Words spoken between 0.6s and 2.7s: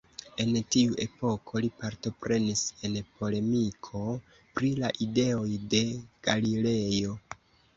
tiu epoko li partoprenis